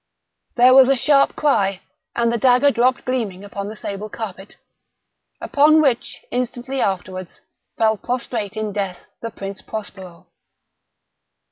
[0.55, 4.55] There was a sharp cry—and the dagger dropped gleaming upon the sable carpet,
[5.39, 7.41] upon which, instantly afterwards,
[7.77, 10.25] fell prostrate in death the Prince Prospero.